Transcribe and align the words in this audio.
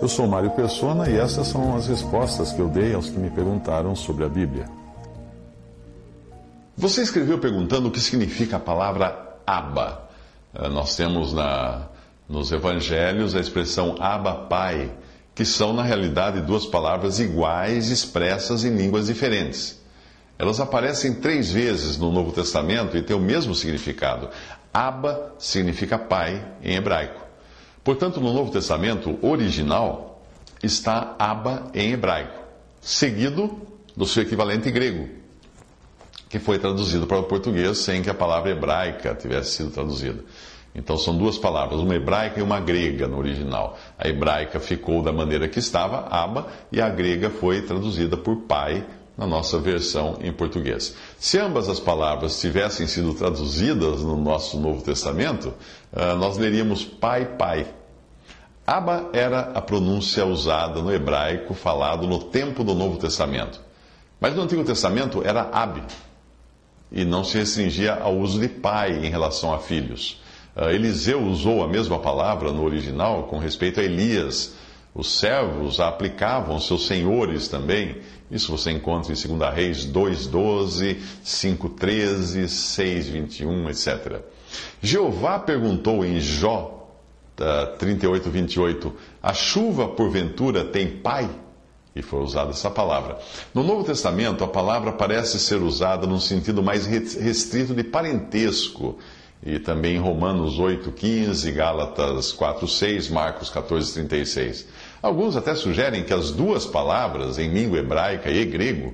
Eu 0.00 0.08
sou 0.08 0.26
Mário 0.26 0.50
Persona 0.50 1.10
e 1.10 1.16
essas 1.16 1.48
são 1.48 1.74
as 1.74 1.88
respostas 1.88 2.52
que 2.52 2.60
eu 2.60 2.68
dei 2.68 2.94
aos 2.94 3.10
que 3.10 3.18
me 3.18 3.30
perguntaram 3.30 3.96
sobre 3.96 4.24
a 4.24 4.28
Bíblia. 4.28 4.66
Você 6.76 7.02
escreveu 7.02 7.38
perguntando 7.38 7.88
o 7.88 7.90
que 7.90 7.98
significa 7.98 8.56
a 8.56 8.60
palavra 8.60 9.38
Abba. 9.46 10.08
Eh, 10.54 10.68
nós 10.68 10.94
temos 10.94 11.32
na, 11.32 11.86
nos 12.28 12.52
evangelhos 12.52 13.34
a 13.34 13.40
expressão 13.40 13.96
Abba 13.98 14.46
Pai, 14.46 14.92
que 15.34 15.44
são 15.44 15.72
na 15.72 15.82
realidade 15.82 16.40
duas 16.40 16.66
palavras 16.66 17.18
iguais 17.18 17.90
expressas 17.90 18.64
em 18.64 18.76
línguas 18.76 19.06
diferentes. 19.06 19.80
Elas 20.38 20.60
aparecem 20.60 21.14
três 21.14 21.50
vezes 21.50 21.96
no 21.96 22.12
Novo 22.12 22.30
Testamento 22.30 22.96
e 22.96 23.02
têm 23.02 23.16
o 23.16 23.20
mesmo 23.20 23.54
significado. 23.54 24.28
Abba 24.72 25.32
significa 25.38 25.98
pai 25.98 26.46
em 26.62 26.76
hebraico. 26.76 27.25
Portanto, 27.86 28.20
no 28.20 28.32
Novo 28.32 28.50
Testamento 28.50 29.16
original 29.22 30.20
está 30.60 31.14
Abba 31.20 31.70
em 31.72 31.92
hebraico, 31.92 32.42
seguido 32.80 33.62
do 33.96 34.04
seu 34.04 34.24
equivalente 34.24 34.72
grego, 34.72 35.08
que 36.28 36.40
foi 36.40 36.58
traduzido 36.58 37.06
para 37.06 37.20
o 37.20 37.22
português 37.22 37.78
sem 37.78 38.02
que 38.02 38.10
a 38.10 38.14
palavra 38.14 38.50
hebraica 38.50 39.14
tivesse 39.14 39.52
sido 39.52 39.70
traduzida. 39.70 40.18
Então 40.74 40.98
são 40.98 41.16
duas 41.16 41.38
palavras, 41.38 41.78
uma 41.78 41.94
hebraica 41.94 42.40
e 42.40 42.42
uma 42.42 42.58
grega 42.58 43.06
no 43.06 43.18
original. 43.18 43.78
A 43.96 44.08
hebraica 44.08 44.58
ficou 44.58 45.00
da 45.00 45.12
maneira 45.12 45.46
que 45.46 45.60
estava, 45.60 46.08
Abba, 46.10 46.48
e 46.72 46.80
a 46.80 46.88
grega 46.88 47.30
foi 47.30 47.62
traduzida 47.62 48.16
por 48.16 48.34
pai 48.48 48.84
na 49.16 49.26
nossa 49.26 49.58
versão 49.58 50.18
em 50.20 50.32
português. 50.32 50.94
Se 51.18 51.38
ambas 51.38 51.68
as 51.68 51.80
palavras 51.80 52.38
tivessem 52.40 52.86
sido 52.86 53.14
traduzidas 53.14 54.02
no 54.02 54.16
nosso 54.16 54.58
Novo 54.60 54.82
Testamento, 54.82 55.54
ah, 55.92 56.14
nós 56.14 56.36
leríamos 56.36 56.84
pai, 56.84 57.24
pai. 57.36 57.66
Abba 58.66 59.10
era 59.12 59.52
a 59.54 59.62
pronúncia 59.62 60.26
usada 60.26 60.82
no 60.82 60.92
hebraico 60.92 61.54
falado 61.54 62.06
no 62.06 62.24
tempo 62.24 62.62
do 62.64 62.74
Novo 62.74 62.98
Testamento. 62.98 63.60
Mas 64.20 64.34
no 64.34 64.42
Antigo 64.42 64.64
Testamento 64.64 65.22
era 65.24 65.42
Ab, 65.52 65.82
e 66.90 67.04
não 67.04 67.24
se 67.24 67.38
restringia 67.38 67.94
ao 67.94 68.16
uso 68.16 68.40
de 68.40 68.48
pai 68.48 69.06
em 69.06 69.10
relação 69.10 69.52
a 69.52 69.58
filhos. 69.58 70.20
Ah, 70.54 70.72
Eliseu 70.72 71.22
usou 71.22 71.62
a 71.62 71.68
mesma 71.68 71.98
palavra 71.98 72.52
no 72.52 72.64
original 72.64 73.24
com 73.24 73.38
respeito 73.38 73.80
a 73.80 73.82
Elias. 73.82 74.54
Os 74.96 75.18
servos 75.18 75.78
a 75.78 75.88
aplicavam 75.88 76.58
seus 76.58 76.86
senhores 76.86 77.48
também. 77.48 77.98
Isso 78.30 78.50
você 78.50 78.70
encontra 78.70 79.12
em 79.12 79.36
2 79.36 79.54
Reis 79.54 79.86
2,12, 79.86 80.96
5,13, 81.22 82.44
6,21, 82.44 83.68
etc. 83.70 84.22
Jeová 84.80 85.38
perguntou 85.38 86.02
em 86.02 86.18
Jó 86.18 86.72
38, 87.78 88.30
28, 88.30 88.94
a 89.22 89.34
chuva 89.34 89.88
porventura 89.88 90.64
tem 90.64 90.96
pai? 90.98 91.28
E 91.94 92.00
foi 92.00 92.20
usada 92.20 92.50
essa 92.50 92.70
palavra. 92.70 93.18
No 93.54 93.62
Novo 93.62 93.84
Testamento, 93.84 94.42
a 94.42 94.48
palavra 94.48 94.92
parece 94.92 95.38
ser 95.38 95.62
usada 95.62 96.06
num 96.06 96.20
sentido 96.20 96.62
mais 96.62 96.86
restrito 96.86 97.74
de 97.74 97.84
parentesco 97.84 98.98
e 99.42 99.58
também 99.58 99.96
em 99.96 99.98
Romanos 99.98 100.58
8, 100.58 100.90
15, 100.92 101.52
Gálatas 101.52 102.32
4, 102.32 102.66
6, 102.66 103.08
Marcos 103.10 103.50
14, 103.50 103.92
36. 103.92 104.66
Alguns 105.06 105.36
até 105.36 105.54
sugerem 105.54 106.02
que 106.02 106.12
as 106.12 106.32
duas 106.32 106.66
palavras, 106.66 107.38
em 107.38 107.48
língua 107.48 107.78
hebraica 107.78 108.28
e 108.28 108.44
grego, 108.44 108.92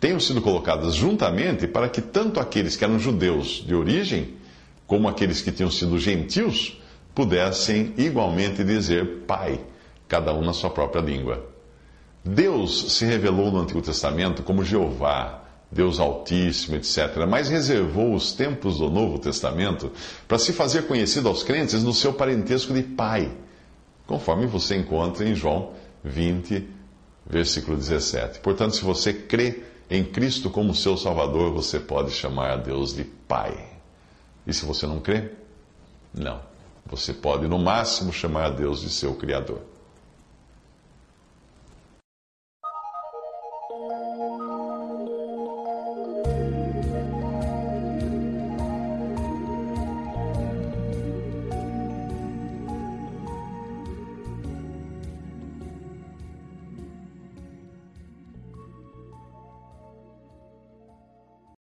tenham 0.00 0.18
sido 0.18 0.40
colocadas 0.40 0.94
juntamente 0.94 1.66
para 1.66 1.86
que 1.86 2.00
tanto 2.00 2.40
aqueles 2.40 2.76
que 2.76 2.82
eram 2.82 2.98
judeus 2.98 3.62
de 3.66 3.74
origem, 3.74 4.36
como 4.86 5.06
aqueles 5.06 5.42
que 5.42 5.52
tinham 5.52 5.70
sido 5.70 5.98
gentios, 5.98 6.80
pudessem 7.14 7.92
igualmente 7.98 8.64
dizer 8.64 9.24
Pai, 9.26 9.60
cada 10.08 10.32
um 10.32 10.40
na 10.40 10.54
sua 10.54 10.70
própria 10.70 11.02
língua. 11.02 11.46
Deus 12.24 12.94
se 12.94 13.04
revelou 13.04 13.52
no 13.52 13.60
Antigo 13.60 13.82
Testamento 13.82 14.42
como 14.42 14.64
Jeová, 14.64 15.44
Deus 15.70 16.00
Altíssimo, 16.00 16.76
etc., 16.76 17.26
mas 17.28 17.50
reservou 17.50 18.14
os 18.14 18.32
tempos 18.32 18.78
do 18.78 18.88
Novo 18.88 19.18
Testamento 19.18 19.92
para 20.26 20.38
se 20.38 20.54
fazer 20.54 20.86
conhecido 20.86 21.28
aos 21.28 21.42
crentes 21.42 21.82
no 21.82 21.92
seu 21.92 22.14
parentesco 22.14 22.72
de 22.72 22.82
Pai, 22.82 23.30
conforme 24.10 24.44
você 24.44 24.76
encontra 24.76 25.24
em 25.24 25.36
João 25.36 25.72
20, 26.02 26.68
versículo 27.24 27.76
17. 27.76 28.40
Portanto, 28.40 28.74
se 28.74 28.82
você 28.82 29.12
crê 29.14 29.62
em 29.88 30.04
Cristo 30.04 30.50
como 30.50 30.74
seu 30.74 30.96
Salvador, 30.96 31.52
você 31.52 31.78
pode 31.78 32.10
chamar 32.10 32.50
a 32.50 32.56
Deus 32.56 32.92
de 32.92 33.04
Pai. 33.04 33.56
E 34.44 34.52
se 34.52 34.64
você 34.64 34.84
não 34.84 34.98
crê, 34.98 35.30
não. 36.12 36.40
Você 36.86 37.12
pode, 37.12 37.46
no 37.46 37.56
máximo, 37.56 38.12
chamar 38.12 38.46
a 38.46 38.50
Deus 38.50 38.80
de 38.80 38.90
seu 38.90 39.14
Criador. 39.14 39.60